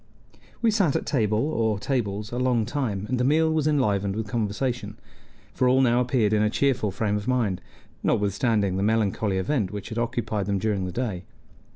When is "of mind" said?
7.17-7.61